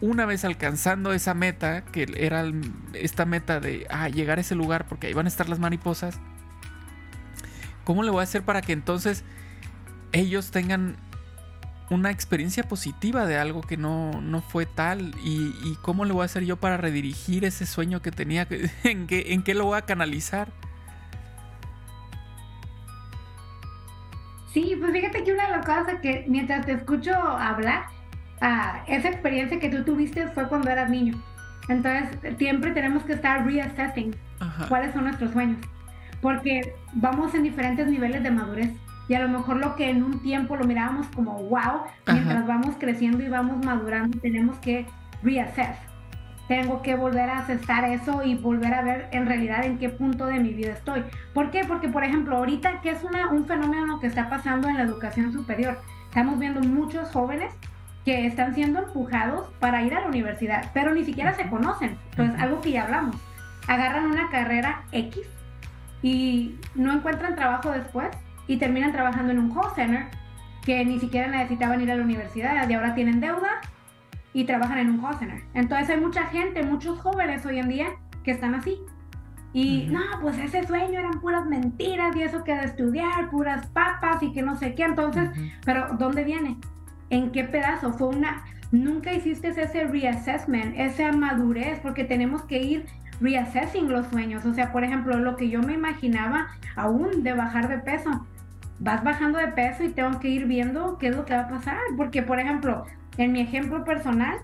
[0.00, 2.44] una vez alcanzando esa meta, que era
[2.94, 6.20] esta meta de ah, llegar a ese lugar porque ahí van a estar las mariposas?
[7.82, 9.24] ¿Cómo le voy a hacer para que entonces
[10.12, 10.96] ellos tengan
[11.90, 15.16] una experiencia positiva de algo que no, fue tal?
[15.24, 18.46] ¿Y, cómo le voy a hacer yo para redirigir ese sueño que tenía?
[18.84, 20.52] ¿En qué, en qué lo voy a canalizar?
[24.52, 27.84] Sí, pues fíjate que una de las cosas que mientras te escucho hablar,
[28.40, 31.14] ah, esa experiencia que tú tuviste fue cuando eras niño.
[31.68, 34.14] Entonces, siempre tenemos que estar reassessing
[34.68, 35.58] cuáles son nuestros sueños.
[36.20, 38.70] Porque vamos en diferentes niveles de madurez.
[39.08, 42.76] Y a lo mejor lo que en un tiempo lo mirábamos como wow, mientras vamos
[42.78, 44.86] creciendo y vamos madurando, tenemos que
[45.22, 45.91] reassess
[46.48, 50.26] tengo que volver a aceptar eso y volver a ver en realidad en qué punto
[50.26, 51.04] de mi vida estoy.
[51.32, 51.64] ¿Por qué?
[51.64, 55.32] Porque, por ejemplo, ahorita que es una, un fenómeno que está pasando en la educación
[55.32, 55.78] superior,
[56.08, 57.54] estamos viendo muchos jóvenes
[58.04, 61.96] que están siendo empujados para ir a la universidad, pero ni siquiera se conocen.
[62.10, 63.16] Entonces, algo que ya hablamos,
[63.68, 65.20] agarran una carrera X
[66.02, 68.08] y no encuentran trabajo después
[68.48, 70.06] y terminan trabajando en un call center
[70.64, 73.60] que ni siquiera necesitaban ir a la universidad y ahora tienen deuda
[74.32, 75.42] y trabajan en un call center.
[75.54, 77.86] Entonces hay mucha gente, muchos jóvenes hoy en día
[78.24, 78.78] que están así.
[79.54, 84.22] Y no, pues ese sueño eran puras mentiras y eso que de estudiar, puras papas
[84.22, 84.84] y que no sé qué.
[84.84, 85.28] Entonces,
[85.64, 86.56] pero ¿dónde viene?
[87.10, 87.92] ¿En qué pedazo?
[87.92, 88.44] Fue una...
[88.70, 92.86] Nunca hiciste ese reassessment, esa madurez, porque tenemos que ir
[93.20, 94.46] reassessing los sueños.
[94.46, 98.26] O sea, por ejemplo, lo que yo me imaginaba aún de bajar de peso.
[98.78, 101.48] Vas bajando de peso y tengo que ir viendo qué es lo que va a
[101.48, 101.76] pasar.
[101.98, 104.38] Porque, por ejemplo, en mi ejemplo personal,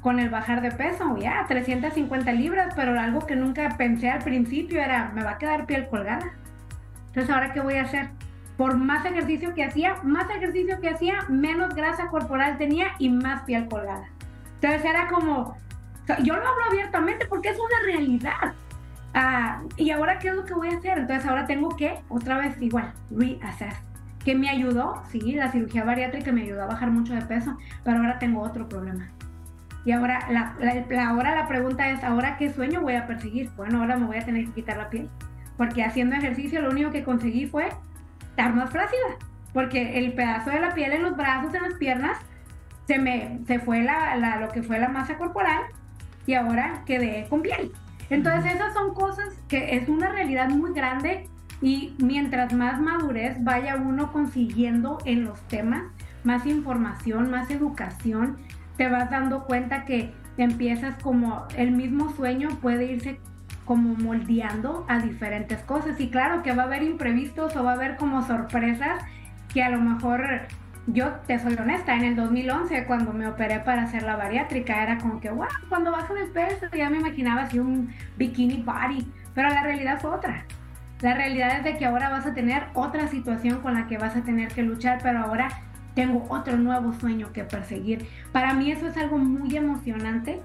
[0.00, 4.80] con el bajar de peso, ya, 350 libras, pero algo que nunca pensé al principio
[4.80, 6.32] era, me va a quedar piel colgada.
[7.08, 8.10] Entonces, ¿ahora qué voy a hacer?
[8.56, 13.42] Por más ejercicio que hacía, más ejercicio que hacía, menos grasa corporal tenía y más
[13.42, 14.08] piel colgada.
[14.54, 15.56] Entonces era como,
[16.22, 18.54] yo lo hablo abiertamente porque es una realidad.
[19.12, 20.98] Ah, y ahora, ¿qué es lo que voy a hacer?
[20.98, 23.89] Entonces, ahora tengo que, otra vez, igual, reassess
[24.24, 27.98] que me ayudó, sí, la cirugía bariátrica me ayudó a bajar mucho de peso, pero
[27.98, 29.10] ahora tengo otro problema.
[29.84, 30.54] Y ahora la,
[31.08, 33.50] ahora la pregunta es, ¿ahora qué sueño voy a perseguir?
[33.56, 35.08] Bueno, ahora me voy a tener que quitar la piel,
[35.56, 37.70] porque haciendo ejercicio lo único que conseguí fue
[38.20, 39.16] estar más flácida,
[39.54, 42.18] porque el pedazo de la piel en los brazos, en las piernas,
[42.86, 45.62] se me se fue la, la, lo que fue la masa corporal
[46.26, 47.72] y ahora quedé con piel.
[48.10, 51.28] Entonces esas son cosas que es una realidad muy grande
[51.62, 55.82] y mientras más madurez vaya uno consiguiendo en los temas,
[56.24, 58.38] más información, más educación,
[58.76, 63.20] te vas dando cuenta que empiezas como el mismo sueño puede irse
[63.64, 66.00] como moldeando a diferentes cosas.
[66.00, 69.02] Y claro que va a haber imprevistos o va a haber como sorpresas
[69.52, 70.48] que a lo mejor
[70.86, 74.98] yo te soy honesta, en el 2011 cuando me operé para hacer la bariátrica era
[74.98, 79.48] como que, wow, cuando bajo de peso ya me imaginaba así un bikini body, pero
[79.50, 80.44] la realidad fue otra.
[81.02, 84.16] La realidad es de que ahora vas a tener otra situación con la que vas
[84.16, 85.48] a tener que luchar, pero ahora
[85.94, 88.06] tengo otro nuevo sueño que perseguir.
[88.32, 90.40] Para mí eso es algo muy emocionante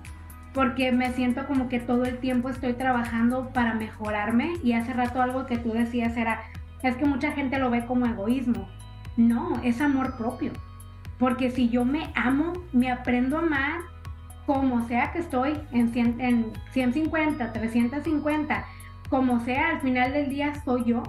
[0.53, 5.21] porque me siento como que todo el tiempo estoy trabajando para mejorarme y hace rato
[5.21, 6.41] algo que tú decías era,
[6.81, 8.69] es que mucha gente lo ve como egoísmo.
[9.17, 10.51] No, es amor propio.
[11.19, 13.79] Porque si yo me amo, me aprendo a amar
[14.45, 18.65] como sea que estoy en, en 150, 350,
[19.15, 21.01] como sea, al final del día soy yo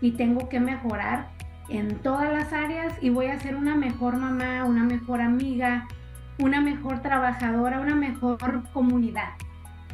[0.00, 1.30] y tengo que mejorar
[1.68, 5.88] en todas las áreas y voy a ser una mejor mamá, una mejor amiga,
[6.38, 8.38] una mejor trabajadora, una mejor
[8.72, 9.30] comunidad.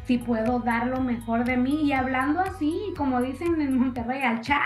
[0.05, 4.43] Si puedo dar lo mejor de mí y hablando así, como dicen en Monterrey, al
[4.43, 4.61] chat,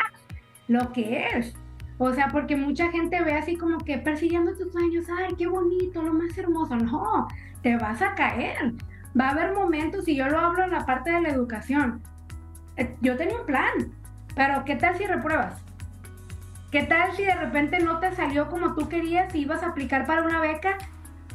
[0.66, 1.54] lo que es.
[1.98, 6.02] O sea, porque mucha gente ve así como que persiguiendo tus sueños, ay, qué bonito,
[6.02, 6.74] lo más hermoso.
[6.74, 7.28] No,
[7.62, 8.74] te vas a caer.
[9.18, 12.02] Va a haber momentos, y yo lo hablo en la parte de la educación.
[13.00, 13.92] Yo tenía un plan,
[14.34, 15.62] pero ¿qué tal si repruebas?
[16.70, 20.06] ¿Qué tal si de repente no te salió como tú querías y ibas a aplicar
[20.06, 20.78] para una beca,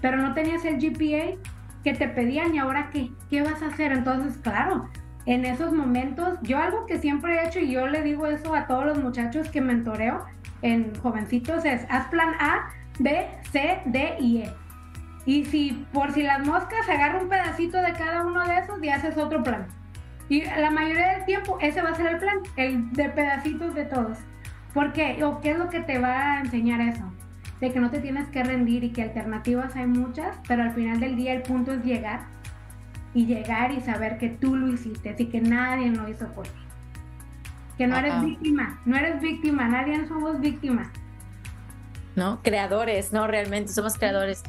[0.01, 1.39] pero no tenías el GPA
[1.83, 3.11] que te pedían y ahora qué?
[3.29, 3.91] ¿Qué vas a hacer?
[3.91, 4.89] Entonces, claro,
[5.25, 8.65] en esos momentos, yo algo que siempre he hecho y yo le digo eso a
[8.65, 10.25] todos los muchachos que mentoreo
[10.61, 12.69] en jovencitos es, haz plan A,
[12.99, 14.53] B, C, D y E.
[15.25, 18.89] Y si por si las moscas agarra un pedacito de cada uno de esos y
[18.89, 19.67] haces otro plan.
[20.27, 23.85] Y la mayoría del tiempo ese va a ser el plan, el de pedacitos de
[23.85, 24.17] todos.
[24.73, 25.23] ¿Por qué?
[25.23, 27.03] ¿O qué es lo que te va a enseñar eso?
[27.61, 30.99] De que no te tienes que rendir y que alternativas hay muchas, pero al final
[30.99, 32.21] del día el punto es llegar
[33.13, 36.59] y llegar y saber que tú lo hiciste y que nadie lo hizo por ti.
[37.77, 40.89] Que no eres víctima, no eres víctima, nadie somos víctimas.
[42.15, 42.41] ¿No?
[42.41, 44.43] Creadores, no, realmente somos creadores.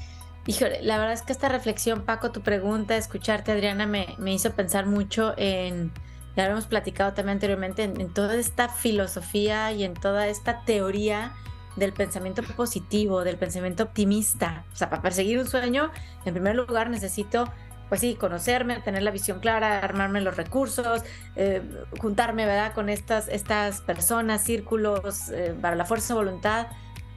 [0.47, 4.87] Híjole, la verdad es que esta reflexión, Paco, tu pregunta, escucharte, Adriana, me, hizo pensar
[4.87, 5.93] mucho en
[6.37, 11.33] ya hemos platicado también anteriormente, en, toda esta filosofía y en toda esta teoría
[11.77, 14.65] del pensamiento positivo, del pensamiento optimista.
[14.73, 15.91] O sea, para perseguir un sueño,
[16.27, 17.51] en primer lugar necesito,
[17.89, 21.03] pues sí, conocerme, tener la visión clara, armarme los recursos,
[21.37, 21.63] eh,
[21.99, 26.67] juntarme, ¿verdad?, con estas, estas personas, círculos, eh, para la fuerza de voluntad.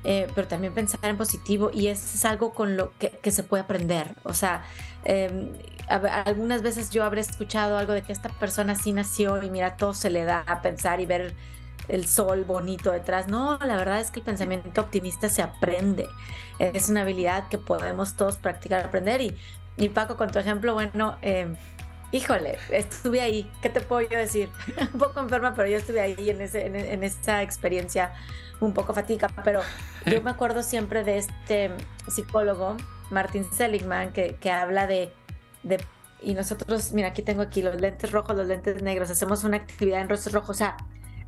[0.06, 3.64] Eh, pero también pensar en positivo y es algo con lo que, que se puede
[3.64, 4.16] aprender.
[4.24, 4.64] O sea,
[5.04, 5.52] eh,
[5.90, 9.94] algunas veces yo habré escuchado algo de que esta persona sí nació y mira, todo
[9.94, 11.34] se le da a pensar y ver
[11.90, 13.28] el sol bonito detrás.
[13.28, 16.08] No, la verdad es que el pensamiento optimista se aprende.
[16.60, 19.22] Es una habilidad que podemos todos practicar, aprender.
[19.22, 19.36] Y,
[19.78, 21.56] y Paco, con tu ejemplo, bueno, eh,
[22.12, 23.50] híjole, estuve ahí.
[23.62, 24.50] ¿Qué te puedo yo decir?
[24.94, 28.14] un poco enferma, pero yo estuve ahí en, ese, en, esa experiencia
[28.60, 29.30] un poco fatiga.
[29.44, 29.62] Pero
[30.06, 31.72] yo me acuerdo siempre de este
[32.08, 32.78] psicólogo,
[33.10, 35.14] Martin Seligman, que, que habla de
[36.22, 40.02] y nosotros, mira, aquí tengo aquí los lentes rojos, los lentes negros, hacemos una actividad
[40.02, 40.78] en rostros rojos, o sea,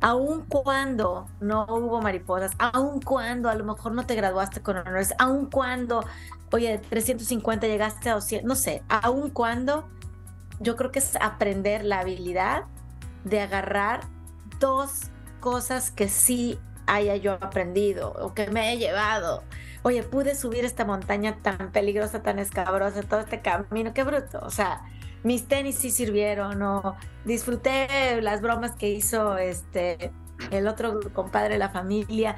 [0.00, 5.14] aun cuando no hubo mariposas, aun cuando a lo mejor no te graduaste con honores,
[5.18, 6.04] aun cuando,
[6.50, 9.88] oye, 350 llegaste a 200, no sé, aun cuando,
[10.60, 12.64] yo creo que es aprender la habilidad
[13.24, 14.00] de agarrar
[14.60, 15.10] dos
[15.40, 19.42] cosas que sí haya yo aprendido o que me he llevado
[19.82, 24.40] oye, pude subir esta montaña tan peligrosa, tan escabrosa, todo este camino, qué bruto.
[24.42, 24.82] O sea,
[25.24, 30.12] mis tenis sí sirvieron, o disfruté las bromas que hizo este
[30.50, 32.36] el otro compadre de la familia.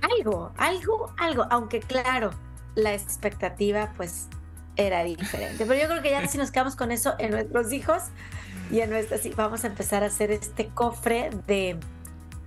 [0.00, 2.30] Algo, algo, algo, aunque claro,
[2.74, 4.28] la expectativa pues
[4.76, 5.64] era diferente.
[5.66, 8.02] Pero yo creo que ya si nos quedamos con eso en nuestros hijos
[8.70, 11.78] y en nuestras, vamos a empezar a hacer este cofre de,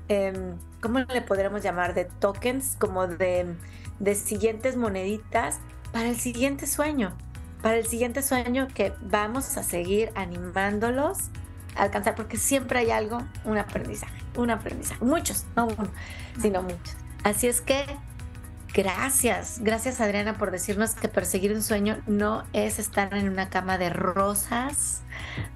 [0.10, 1.94] em, ¿cómo le podríamos llamar?
[1.94, 3.56] De tokens, como de
[4.00, 5.60] de siguientes moneditas
[5.92, 7.16] para el siguiente sueño,
[7.62, 11.30] para el siguiente sueño que vamos a seguir animándolos
[11.76, 15.90] a alcanzar, porque siempre hay algo, un aprendizaje, un aprendizaje, muchos, no uno,
[16.42, 16.96] sino muchos.
[17.24, 17.86] Así es que
[18.74, 23.78] gracias, gracias Adriana por decirnos que perseguir un sueño no es estar en una cama
[23.78, 25.02] de rosas,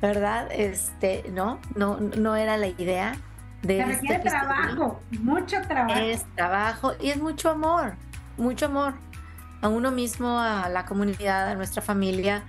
[0.02, 0.48] ¿verdad?
[0.52, 3.18] Este, no, no, no era la idea.
[3.62, 6.00] De Se este trabajo, mucho trabajo.
[6.00, 7.96] Es trabajo y es mucho amor
[8.40, 8.94] mucho amor
[9.62, 12.44] a uno mismo, a la comunidad, a nuestra familia,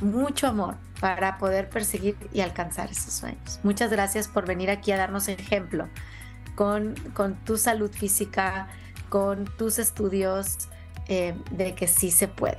[0.00, 3.60] mucho amor para poder perseguir y alcanzar esos sueños.
[3.62, 5.88] Muchas gracias por venir aquí a darnos ejemplo
[6.56, 8.68] con, con tu salud física,
[9.08, 10.68] con tus estudios,
[11.08, 12.58] eh, de que sí se puede.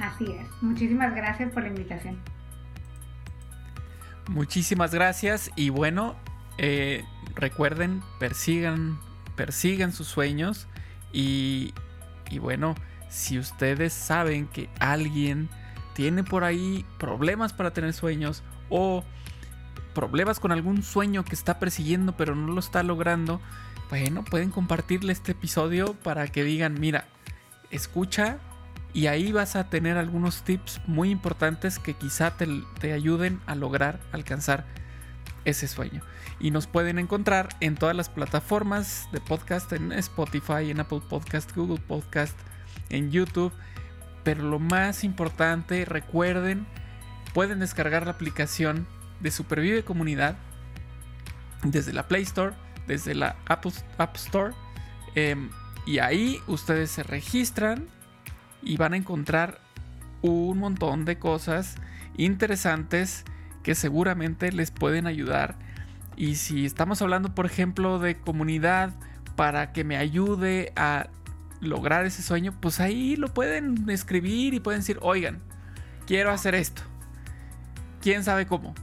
[0.00, 0.46] Así es.
[0.62, 2.18] Muchísimas gracias por la invitación.
[4.28, 6.16] Muchísimas gracias y bueno,
[6.58, 8.98] eh, recuerden, persigan,
[9.36, 10.66] persigan sus sueños
[11.12, 11.74] y,
[12.40, 12.74] bueno,
[13.08, 15.48] si ustedes saben que alguien
[15.94, 19.04] tiene por ahí problemas para tener sueños o
[19.94, 23.40] problemas con algún sueño que está persiguiendo pero no lo está logrando,
[23.90, 27.04] bueno, pueden compartirle este episodio para que digan, mira,
[27.70, 28.38] escucha
[28.94, 34.00] y ahí vas a tener algunos tips muy importantes que quizá te ayuden a lograr
[34.12, 34.64] alcanzar
[35.44, 36.02] ese sueño.
[36.40, 41.54] Y nos pueden encontrar en todas las plataformas de podcast, en Spotify, en Apple Podcast,
[41.54, 42.38] Google Podcast,
[42.90, 43.52] en YouTube.
[44.24, 46.66] Pero lo más importante, recuerden,
[47.34, 48.86] pueden descargar la aplicación
[49.20, 50.36] de Supervive Comunidad
[51.64, 52.54] desde la Play Store,
[52.86, 54.54] desde la Apple App Store.
[55.14, 55.50] Em,
[55.86, 57.88] y ahí ustedes se registran
[58.62, 59.60] y van a encontrar
[60.22, 61.76] un montón de cosas
[62.16, 63.24] interesantes
[63.62, 65.56] que seguramente les pueden ayudar.
[66.16, 68.94] Y si estamos hablando, por ejemplo, de comunidad
[69.36, 71.08] para que me ayude a
[71.60, 75.40] lograr ese sueño, pues ahí lo pueden escribir y pueden decir, oigan,
[76.06, 76.82] quiero hacer esto.
[78.00, 78.74] ¿Quién sabe cómo?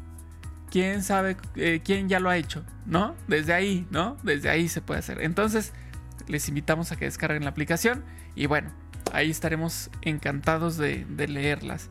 [0.71, 2.63] ¿Quién sabe eh, quién ya lo ha hecho?
[2.85, 3.15] ¿No?
[3.27, 4.17] Desde ahí, ¿no?
[4.23, 5.21] Desde ahí se puede hacer.
[5.21, 5.73] Entonces,
[6.27, 8.03] les invitamos a que descarguen la aplicación
[8.35, 8.69] y bueno,
[9.11, 11.89] ahí estaremos encantados de, de leerlas.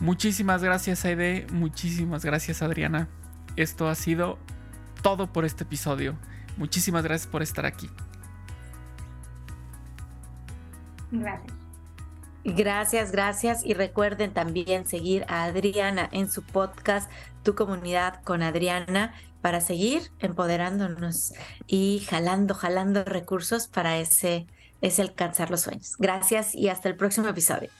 [0.00, 3.08] Muchísimas gracias Aide, muchísimas gracias Adriana.
[3.56, 4.38] Esto ha sido
[5.02, 6.16] todo por este episodio.
[6.56, 7.88] Muchísimas gracias por estar aquí.
[11.10, 11.54] Gracias.
[12.44, 13.64] Gracias, gracias.
[13.64, 17.10] Y recuerden también seguir a Adriana en su podcast
[17.42, 21.32] Tu comunidad con Adriana para seguir empoderándonos
[21.66, 24.46] y jalando, jalando recursos para ese,
[24.80, 25.96] ese alcanzar los sueños.
[25.98, 27.70] Gracias y hasta el próximo episodio.